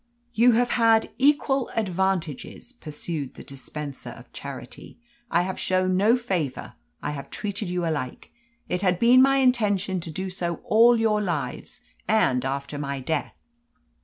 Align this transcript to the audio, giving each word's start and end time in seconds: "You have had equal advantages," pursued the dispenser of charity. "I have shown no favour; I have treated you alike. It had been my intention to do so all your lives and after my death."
"You 0.33 0.53
have 0.53 0.71
had 0.71 1.11
equal 1.19 1.69
advantages," 1.75 2.71
pursued 2.71 3.35
the 3.35 3.43
dispenser 3.43 4.09
of 4.09 4.33
charity. 4.33 4.99
"I 5.29 5.43
have 5.43 5.59
shown 5.59 5.95
no 5.95 6.17
favour; 6.17 6.73
I 7.03 7.11
have 7.11 7.29
treated 7.29 7.69
you 7.69 7.85
alike. 7.85 8.31
It 8.67 8.81
had 8.81 8.97
been 8.97 9.21
my 9.21 9.35
intention 9.35 9.99
to 9.99 10.09
do 10.09 10.31
so 10.31 10.55
all 10.63 10.99
your 10.99 11.21
lives 11.21 11.81
and 12.07 12.43
after 12.43 12.79
my 12.79 12.99
death." 12.99 13.35